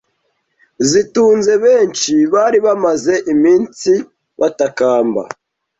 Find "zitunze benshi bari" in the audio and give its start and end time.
0.89-2.57